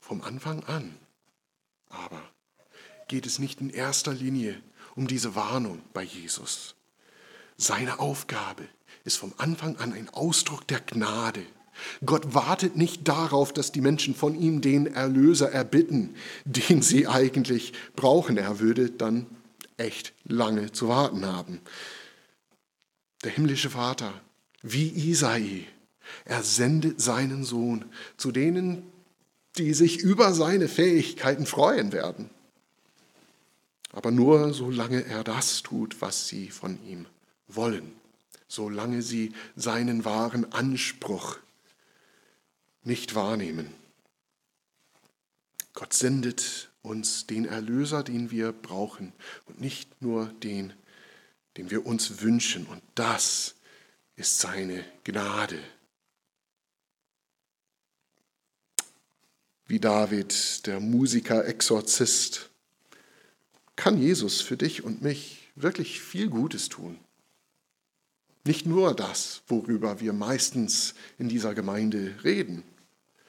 [0.00, 0.96] Vom Anfang an
[1.94, 2.22] aber
[3.08, 4.60] geht es nicht in erster Linie
[4.96, 6.74] um diese Warnung bei Jesus.
[7.56, 8.64] Seine Aufgabe
[9.04, 11.44] ist vom Anfang an ein Ausdruck der Gnade.
[12.04, 16.14] Gott wartet nicht darauf, dass die Menschen von ihm den Erlöser erbitten,
[16.44, 18.36] den sie eigentlich brauchen.
[18.36, 19.26] Er würde dann
[19.76, 21.60] echt lange zu warten haben.
[23.24, 24.12] Der himmlische Vater,
[24.62, 25.66] wie Isai,
[26.24, 27.84] er sendet seinen Sohn
[28.16, 28.82] zu denen,
[29.56, 32.30] die sich über seine Fähigkeiten freuen werden.
[33.92, 37.06] Aber nur solange er das tut, was sie von ihm
[37.56, 37.92] wollen,
[38.48, 41.38] solange sie seinen wahren Anspruch
[42.82, 43.72] nicht wahrnehmen.
[45.72, 49.12] Gott sendet uns den Erlöser, den wir brauchen
[49.46, 50.72] und nicht nur den,
[51.56, 52.66] den wir uns wünschen.
[52.66, 53.56] Und das
[54.16, 55.58] ist seine Gnade.
[59.66, 62.50] Wie David, der Musiker, Exorzist,
[63.76, 66.98] kann Jesus für dich und mich wirklich viel Gutes tun.
[68.46, 72.62] Nicht nur das, worüber wir meistens in dieser Gemeinde reden.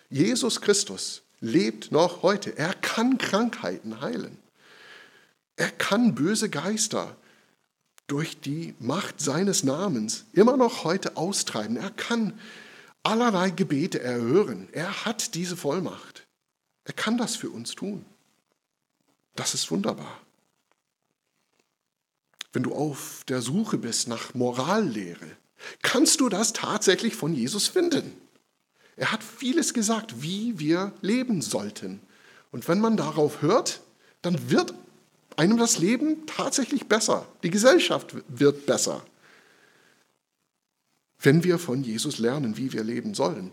[0.09, 2.57] Jesus Christus lebt noch heute.
[2.57, 4.37] Er kann Krankheiten heilen.
[5.55, 7.15] Er kann böse Geister
[8.07, 11.77] durch die Macht seines Namens immer noch heute austreiben.
[11.77, 12.37] Er kann
[13.03, 14.67] allerlei Gebete erhören.
[14.73, 16.27] Er hat diese Vollmacht.
[16.83, 18.05] Er kann das für uns tun.
[19.35, 20.24] Das ist wunderbar.
[22.55, 25.27] Wenn du auf der Suche bist nach Morallehre,
[25.81, 28.13] kannst du das tatsächlich von Jesus finden.
[28.95, 31.99] Er hat vieles gesagt, wie wir leben sollten.
[32.53, 33.81] Und wenn man darauf hört,
[34.21, 34.73] dann wird
[35.35, 37.27] einem das Leben tatsächlich besser.
[37.43, 39.05] Die Gesellschaft wird besser.
[41.19, 43.51] Wenn wir von Jesus lernen, wie wir leben sollen.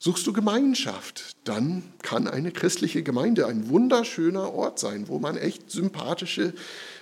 [0.00, 5.70] Suchst du Gemeinschaft, dann kann eine christliche Gemeinde ein wunderschöner Ort sein, wo man echt
[5.70, 6.52] sympathische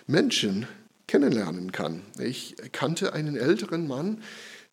[0.06, 0.66] Menschen
[1.06, 2.02] kennenlernen kann.
[2.18, 4.22] Ich kannte einen älteren Mann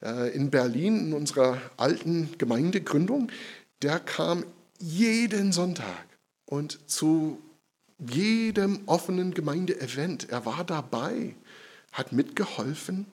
[0.01, 3.31] äh, in Berlin in unserer alten Gemeindegründung,
[3.81, 4.45] der kam
[4.79, 6.05] jeden Sonntag
[6.45, 7.41] und zu
[7.99, 10.29] jedem offenen Gemeindeevent.
[10.29, 11.35] Er war dabei,
[11.91, 13.05] hat mitgeholfen.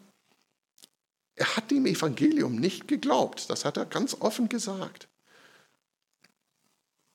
[1.37, 5.09] Er hat dem Evangelium nicht geglaubt, das hat er ganz offen gesagt.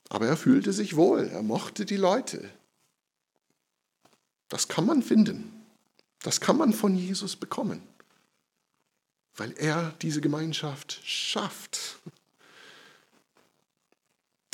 [0.09, 2.47] Aber er fühlte sich wohl, er mochte die Leute,
[4.53, 5.65] das kann man finden.
[6.21, 7.81] Das kann man von Jesus bekommen,
[9.35, 11.97] weil er diese Gemeinschaft schafft.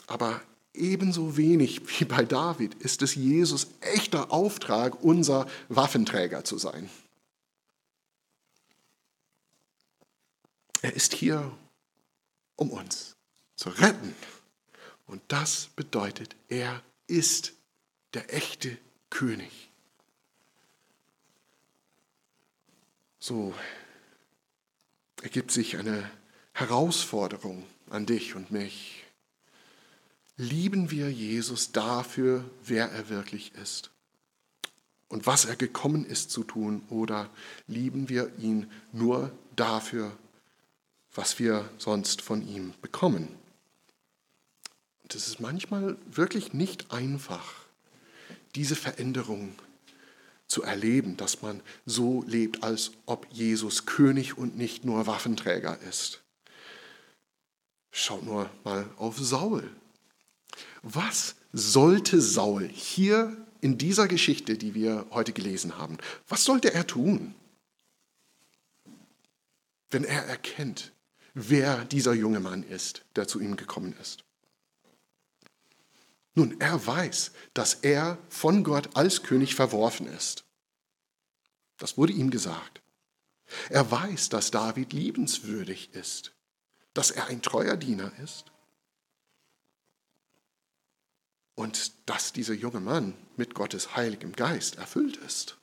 [0.07, 0.41] Aber
[0.73, 6.89] ebenso wenig wie bei David ist es Jesus echter Auftrag, unser Waffenträger zu sein.
[10.81, 11.51] Er ist hier,
[12.55, 13.17] um uns
[13.57, 14.15] zu retten.
[15.07, 17.51] Und das bedeutet, er ist
[18.13, 18.77] der echte
[19.09, 19.68] König.
[23.19, 23.53] So
[25.21, 26.09] ergibt sich eine
[26.53, 29.03] Herausforderung an dich und mich.
[30.37, 33.91] Lieben wir Jesus dafür, wer er wirklich ist
[35.09, 37.29] und was er gekommen ist zu tun, oder
[37.67, 40.15] lieben wir ihn nur dafür,
[41.13, 43.27] was wir sonst von ihm bekommen?
[45.03, 47.53] Und es ist manchmal wirklich nicht einfach,
[48.55, 49.55] diese Veränderung
[50.49, 56.21] zu erleben, dass man so lebt, als ob Jesus König und nicht nur Waffenträger ist.
[57.91, 59.69] Schaut nur mal auf Saul.
[60.81, 66.87] Was sollte Saul hier in dieser Geschichte, die wir heute gelesen haben, was sollte er
[66.87, 67.35] tun,
[69.91, 70.93] wenn er erkennt,
[71.33, 74.23] wer dieser junge Mann ist, der zu ihm gekommen ist?
[76.39, 80.45] Nun, er weiß, dass er von Gott als König verworfen ist.
[81.75, 82.81] Das wurde ihm gesagt.
[83.69, 86.33] Er weiß, dass David liebenswürdig ist,
[86.93, 88.45] dass er ein treuer Diener ist
[91.55, 95.57] und dass dieser junge Mann mit Gottes heiligem Geist erfüllt ist.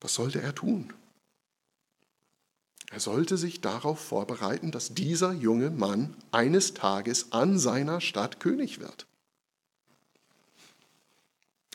[0.00, 0.92] Was sollte er tun?
[2.90, 8.80] Er sollte sich darauf vorbereiten, dass dieser junge Mann eines Tages an seiner Stadt König
[8.80, 9.06] wird.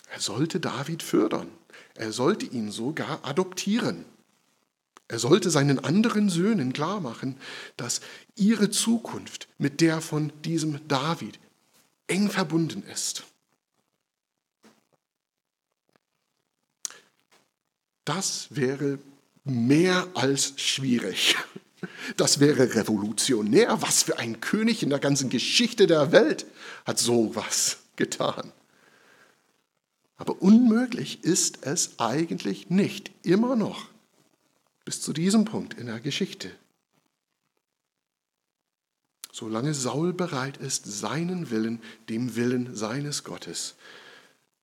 [0.09, 1.49] Er sollte David fördern.
[1.95, 4.05] Er sollte ihn sogar adoptieren.
[5.07, 7.38] Er sollte seinen anderen Söhnen klarmachen,
[7.78, 8.01] dass
[8.36, 11.39] ihre Zukunft mit der von diesem David
[12.07, 13.24] eng verbunden ist.
[18.05, 18.99] Das wäre
[19.44, 21.36] mehr als schwierig.
[22.18, 23.82] Das wäre revolutionär.
[23.82, 26.46] Was für ein König in der ganzen Geschichte der Welt
[26.86, 28.52] hat sowas getan.
[30.16, 33.89] Aber unmöglich ist es eigentlich nicht, immer noch,
[34.86, 36.52] bis zu diesem Punkt in der Geschichte.
[39.32, 43.76] Solange Saul bereit ist, seinen Willen dem Willen seines Gottes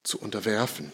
[0.05, 0.93] zu unterwerfen.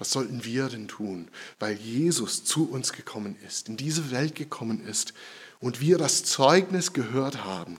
[0.00, 1.28] Was sollten wir denn tun,
[1.58, 5.12] weil Jesus zu uns gekommen ist, in diese Welt gekommen ist
[5.60, 7.78] und wir das Zeugnis gehört haben,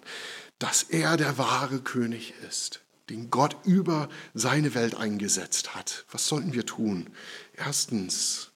[0.59, 6.05] dass er der wahre König ist, den Gott über seine Welt eingesetzt hat?
[6.11, 7.09] Was sollten wir tun?
[7.55, 8.51] Erstens,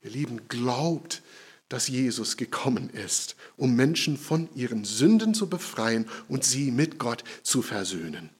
[0.00, 1.22] ihr Lieben, glaubt,
[1.68, 7.24] dass Jesus gekommen ist, um Menschen von ihren Sünden zu befreien und sie mit Gott
[7.42, 8.30] zu versöhnen.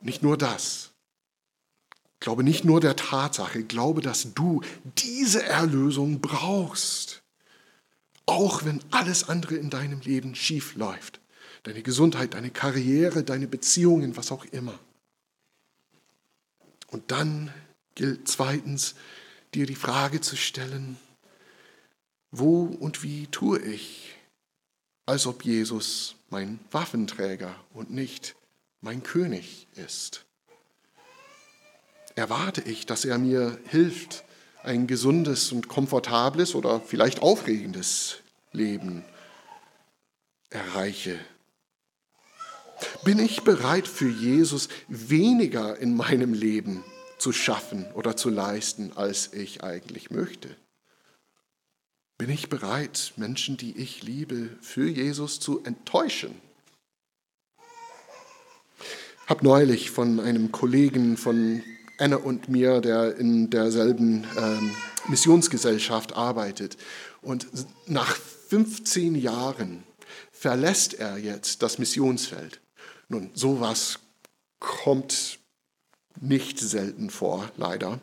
[0.00, 0.92] Nicht nur das,
[2.26, 4.60] Glaube nicht nur der Tatsache, glaube, dass du
[4.98, 7.22] diese Erlösung brauchst.
[8.26, 11.20] Auch wenn alles andere in deinem Leben schief läuft.
[11.62, 14.76] Deine Gesundheit, deine Karriere, deine Beziehungen, was auch immer.
[16.88, 17.54] Und dann
[17.94, 18.96] gilt zweitens,
[19.54, 20.96] dir die Frage zu stellen,
[22.32, 24.16] wo und wie tue ich,
[25.06, 28.34] als ob Jesus mein Waffenträger und nicht
[28.80, 30.25] mein König ist
[32.16, 34.24] erwarte ich, dass er mir hilft,
[34.64, 38.16] ein gesundes und komfortables oder vielleicht aufregendes
[38.50, 39.04] Leben
[40.50, 41.20] erreiche.
[43.04, 46.82] Bin ich bereit für Jesus weniger in meinem Leben
[47.18, 50.56] zu schaffen oder zu leisten, als ich eigentlich möchte?
[52.18, 56.34] Bin ich bereit, Menschen, die ich liebe, für Jesus zu enttäuschen?
[59.26, 61.62] Habe neulich von einem Kollegen von
[61.98, 64.70] Anna und mir, der in derselben ähm,
[65.08, 66.76] Missionsgesellschaft arbeitet.
[67.22, 67.46] Und
[67.86, 69.84] nach 15 Jahren
[70.30, 72.60] verlässt er jetzt das Missionsfeld.
[73.08, 73.98] Nun, sowas
[74.58, 75.38] kommt
[76.20, 78.00] nicht selten vor, leider.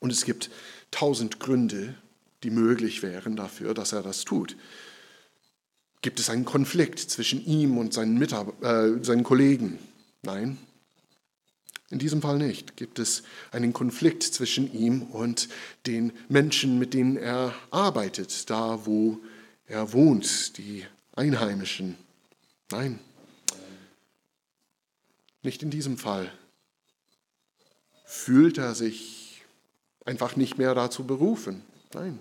[0.00, 0.50] Und es gibt
[0.90, 1.94] tausend Gründe,
[2.42, 4.56] die möglich wären dafür, dass er das tut.
[6.02, 9.78] Gibt es einen Konflikt zwischen ihm und seinen, Mitab äh, seinen Kollegen?
[10.22, 10.58] Nein,
[11.90, 12.76] in diesem Fall nicht.
[12.76, 15.48] Gibt es einen Konflikt zwischen ihm und
[15.86, 19.20] den Menschen, mit denen er arbeitet, da wo
[19.66, 20.84] er wohnt, die
[21.14, 21.96] Einheimischen?
[22.70, 23.00] Nein,
[25.42, 26.30] nicht in diesem Fall.
[28.04, 29.42] Fühlt er sich
[30.04, 31.62] einfach nicht mehr dazu berufen?
[31.94, 32.18] Nein,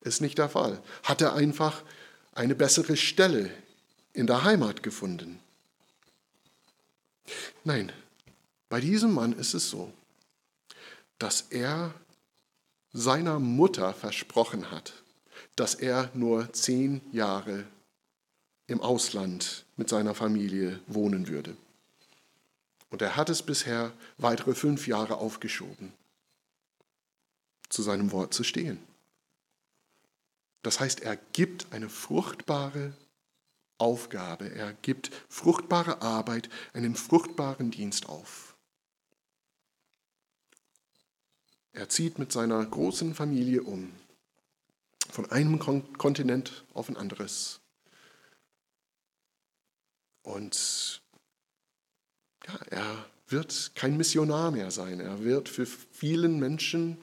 [0.00, 0.80] ist nicht der Fall.
[1.02, 1.82] Hat er einfach
[2.32, 3.50] eine bessere Stelle
[4.12, 5.40] in der Heimat gefunden?
[7.64, 7.92] Nein,
[8.68, 9.92] bei diesem Mann ist es so,
[11.18, 11.94] dass er
[12.92, 15.02] seiner Mutter versprochen hat,
[15.54, 17.64] dass er nur zehn Jahre
[18.66, 21.56] im Ausland mit seiner Familie wohnen würde.
[22.90, 25.92] Und er hat es bisher weitere fünf Jahre aufgeschoben,
[27.68, 28.78] zu seinem Wort zu stehen.
[30.62, 32.92] Das heißt, er gibt eine fruchtbare
[33.78, 38.55] Aufgabe, er gibt fruchtbare Arbeit, einen fruchtbaren Dienst auf.
[41.76, 43.92] Er zieht mit seiner großen Familie um,
[45.10, 47.60] von einem Kontinent auf ein anderes.
[50.22, 51.02] Und
[52.46, 55.00] ja, er wird kein Missionar mehr sein.
[55.00, 56.96] Er wird für vielen Menschen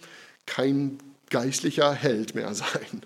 [0.48, 0.98] kein
[1.30, 3.06] geistlicher Held mehr sein.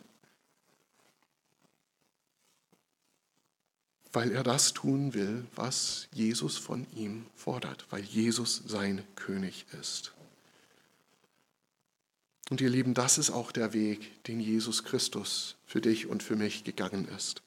[4.13, 10.13] Weil er das tun will, was Jesus von ihm fordert, weil Jesus sein König ist.
[12.49, 16.35] Und ihr Lieben, das ist auch der Weg, den Jesus Christus für dich und für
[16.35, 17.41] mich gegangen ist.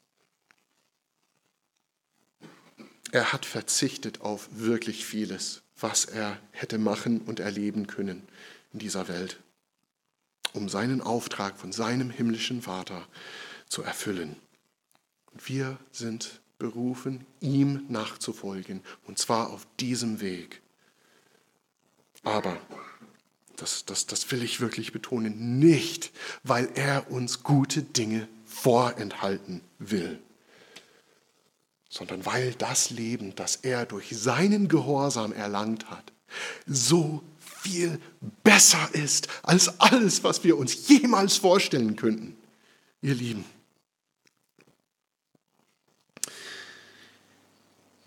[3.13, 8.29] Er hat verzichtet auf wirklich vieles, was er hätte machen und erleben können
[8.73, 9.41] in dieser Welt,
[10.53, 13.09] um seinen Auftrag von seinem himmlischen Vater
[13.69, 14.37] zu erfüllen.
[15.33, 20.61] Und wir sind berufen, ihm nachzufolgen, und zwar auf diesem Weg.
[22.23, 22.61] Aber
[23.61, 30.21] das, das, das will ich wirklich betonen, nicht, weil er uns gute Dinge vorenthalten will,
[31.89, 36.13] sondern weil das Leben, das er durch seinen Gehorsam erlangt hat,
[36.67, 38.01] so viel
[38.43, 42.37] besser ist als alles, was wir uns jemals vorstellen könnten.
[43.03, 43.45] Ihr Lieben.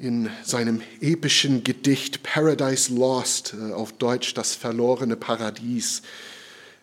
[0.03, 6.01] In seinem epischen Gedicht Paradise Lost, äh, auf Deutsch das verlorene Paradies,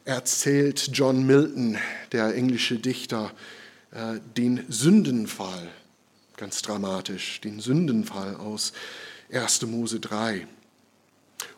[0.07, 1.77] erzählt John Milton,
[2.13, 3.31] der englische Dichter,
[3.91, 5.69] äh, den Sündenfall,
[6.39, 8.73] ganz dramatisch, den Sündenfall aus
[9.31, 9.67] 1.
[9.67, 10.47] Mose 3.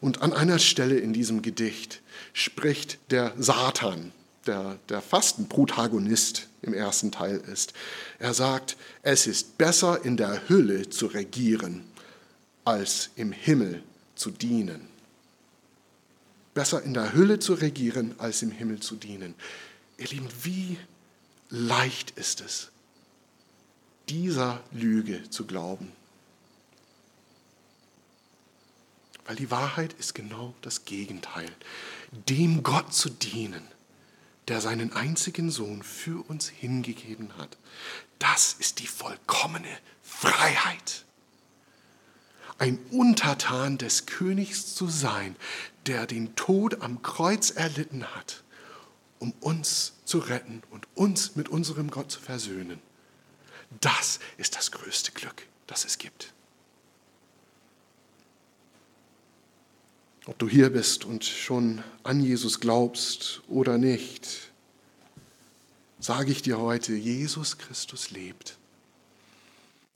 [0.00, 2.00] Und an einer Stelle in diesem Gedicht
[2.32, 4.10] spricht der Satan,
[4.46, 7.72] der, der fast ein Protagonist im ersten Teil ist.
[8.18, 11.84] Er sagt, es ist besser in der Hülle zu regieren,
[12.64, 13.82] als im Himmel
[14.14, 14.88] zu dienen.
[16.54, 19.34] Besser in der Hülle zu regieren, als im Himmel zu dienen.
[19.96, 20.78] Ihr Lieben, wie
[21.48, 22.70] leicht ist es,
[24.08, 25.92] dieser Lüge zu glauben.
[29.24, 31.50] Weil die Wahrheit ist genau das Gegenteil.
[32.28, 33.62] Dem Gott zu dienen,
[34.52, 37.56] der seinen einzigen Sohn für uns hingegeben hat.
[38.18, 41.06] Das ist die vollkommene Freiheit.
[42.58, 45.36] Ein Untertan des Königs zu sein,
[45.86, 48.44] der den Tod am Kreuz erlitten hat,
[49.18, 52.78] um uns zu retten und uns mit unserem Gott zu versöhnen.
[53.80, 56.34] Das ist das größte Glück, das es gibt.
[60.26, 64.52] Ob du hier bist und schon an Jesus glaubst oder nicht,
[65.98, 68.56] sage ich dir heute, Jesus Christus lebt.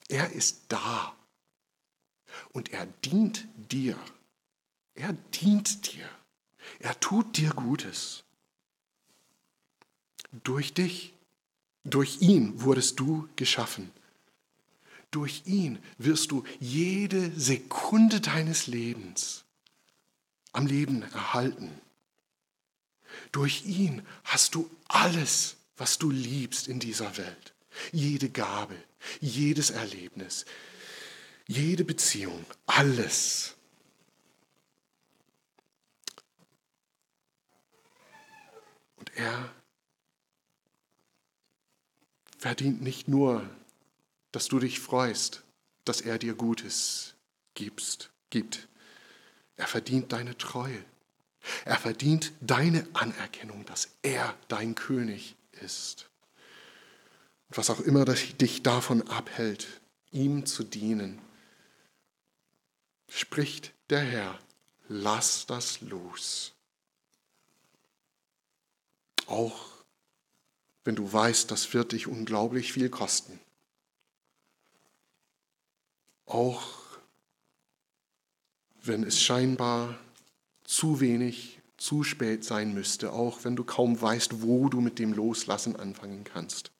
[0.09, 1.15] Er ist da
[2.53, 3.97] und er dient dir.
[4.95, 6.09] Er dient dir.
[6.81, 8.25] Er tut dir Gutes.
[10.43, 11.15] Durch dich,
[11.85, 13.93] durch ihn wurdest du geschaffen.
[15.13, 19.46] Durch ihn wirst du jede Sekunde deines Lebens
[20.57, 21.71] am Leben erhalten.
[23.31, 27.55] Durch ihn hast du alles, was du liebst in dieser Welt.
[27.93, 28.77] Jede Gabe,
[29.21, 30.47] jedes Erlebnis,
[31.47, 33.55] jede Beziehung, alles.
[38.97, 39.55] Und er
[42.39, 43.49] verdient nicht nur,
[44.33, 45.43] dass du dich freust,
[45.85, 47.15] dass er dir Gutes
[47.55, 48.69] gibst, gibt.
[49.57, 50.85] Er verdient deine Treue.
[51.65, 56.09] Er verdient deine Anerkennung, dass er dein König ist.
[57.49, 59.67] Und was auch immer dich davon abhält,
[60.11, 61.21] ihm zu dienen,
[63.09, 64.39] spricht der Herr,
[64.89, 66.53] lass das los.
[69.27, 69.77] Auch
[70.85, 73.41] wenn du weißt, das wird dich unglaublich viel kosten.
[76.27, 76.86] Auch
[78.87, 79.99] wenn es scheinbar
[80.65, 85.13] zu wenig, zu spät sein müsste, auch wenn du kaum weißt, wo du mit dem
[85.13, 86.73] Loslassen anfangen kannst.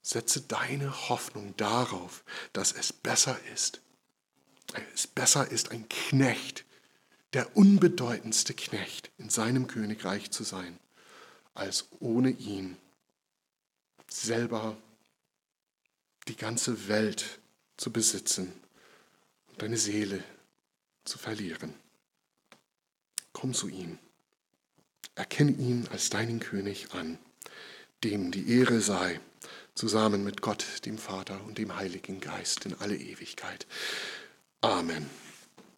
[0.00, 3.80] Setze deine Hoffnung darauf, dass es besser ist.
[4.94, 6.64] Es besser ist, ein Knecht,
[7.34, 10.78] der unbedeutendste Knecht in seinem Königreich zu sein,
[11.54, 12.76] als ohne ihn
[14.08, 14.76] selber
[16.28, 17.40] die ganze Welt
[17.76, 18.52] zu besitzen
[19.62, 20.24] deine Seele
[21.04, 21.72] zu verlieren.
[23.32, 23.96] Komm zu ihm.
[25.14, 27.16] Erkenne ihn als deinen König an,
[28.02, 29.20] dem die Ehre sei,
[29.76, 33.68] zusammen mit Gott, dem Vater und dem Heiligen Geist in alle Ewigkeit.
[34.62, 35.08] Amen.